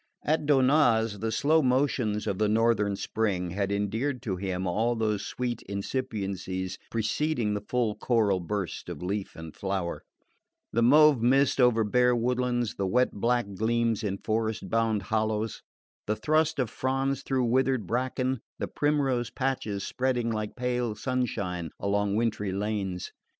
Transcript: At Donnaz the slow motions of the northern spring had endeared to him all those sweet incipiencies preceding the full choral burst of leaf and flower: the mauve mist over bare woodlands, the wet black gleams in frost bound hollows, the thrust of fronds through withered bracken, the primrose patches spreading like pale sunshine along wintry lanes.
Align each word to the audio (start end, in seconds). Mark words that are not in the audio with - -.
At 0.23 0.47
Donnaz 0.47 1.19
the 1.19 1.31
slow 1.31 1.61
motions 1.61 2.25
of 2.25 2.39
the 2.39 2.49
northern 2.49 2.95
spring 2.95 3.51
had 3.51 3.71
endeared 3.71 4.23
to 4.23 4.35
him 4.35 4.65
all 4.65 4.95
those 4.95 5.23
sweet 5.23 5.61
incipiencies 5.69 6.79
preceding 6.89 7.53
the 7.53 7.61
full 7.61 7.93
choral 7.93 8.39
burst 8.39 8.89
of 8.89 9.03
leaf 9.03 9.35
and 9.35 9.55
flower: 9.55 10.01
the 10.73 10.81
mauve 10.81 11.21
mist 11.21 11.61
over 11.61 11.83
bare 11.83 12.15
woodlands, 12.15 12.73
the 12.77 12.87
wet 12.87 13.11
black 13.13 13.53
gleams 13.53 14.03
in 14.03 14.17
frost 14.17 14.67
bound 14.71 15.03
hollows, 15.03 15.61
the 16.07 16.15
thrust 16.15 16.57
of 16.57 16.71
fronds 16.71 17.21
through 17.21 17.45
withered 17.45 17.85
bracken, 17.85 18.41
the 18.57 18.67
primrose 18.67 19.29
patches 19.29 19.83
spreading 19.85 20.31
like 20.31 20.55
pale 20.55 20.95
sunshine 20.95 21.69
along 21.79 22.15
wintry 22.15 22.51
lanes. 22.51 23.11